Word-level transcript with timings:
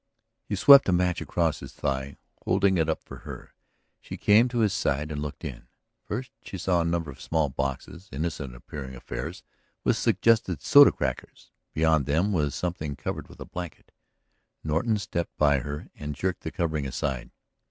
He 0.45 0.55
swept 0.55 0.89
a 0.89 0.91
match 0.91 1.21
across 1.21 1.59
his 1.59 1.73
thigh, 1.73 2.17
holding 2.43 2.79
it 2.79 2.89
up 2.89 3.03
for 3.03 3.17
her. 3.17 3.53
She 3.99 4.17
came 4.17 4.47
to 4.47 4.61
his 4.61 4.73
side 4.73 5.11
and 5.11 5.21
looked 5.21 5.45
in. 5.45 5.67
First 6.05 6.31
she 6.41 6.57
saw 6.57 6.81
a 6.81 6.85
number 6.85 7.11
of 7.11 7.21
small 7.21 7.49
boxes, 7.49 8.09
innocent 8.11 8.55
appearing 8.55 8.95
affairs 8.95 9.43
which 9.83 9.97
suggested 9.97 10.59
soda 10.63 10.91
crackers. 10.91 11.51
Beyond 11.75 12.07
them 12.07 12.31
was 12.31 12.55
something 12.55 12.95
covered 12.95 13.27
with 13.27 13.39
a 13.39 13.45
blanket; 13.45 13.91
Norton 14.63 14.97
stepped 14.97 15.37
by 15.37 15.59
her 15.59 15.91
and 15.93 16.15
jerked 16.15 16.41
the 16.41 16.49
covering 16.51 16.87
aside. 16.87 17.29